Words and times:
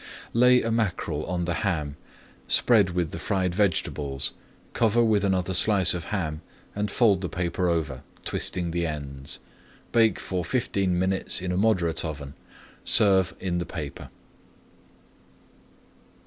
Lay 0.33 0.63
a 0.63 0.71
mackerel 0.71 1.23
on 1.27 1.45
the 1.45 1.53
ham, 1.61 1.95
spread 2.47 2.89
with 2.89 3.11
the 3.11 3.19
fried 3.19 3.53
vegetables, 3.53 4.31
cover 4.73 5.03
with 5.03 5.23
another 5.23 5.53
slice 5.53 5.93
of 5.93 6.05
ham, 6.05 6.41
and 6.75 6.89
fold 6.89 7.21
the 7.21 7.29
paper 7.29 7.69
over, 7.69 8.01
twisting 8.25 8.71
the 8.71 8.87
ends. 8.87 9.37
Bake 9.91 10.17
for 10.17 10.43
fifteen 10.43 10.97
minutes 10.97 11.39
in 11.39 11.51
a 11.51 11.55
moderate 11.55 12.03
oven. 12.03 12.33
Serve 12.83 13.35
in 13.39 13.59
the 13.59 13.65
paper. 13.67 14.09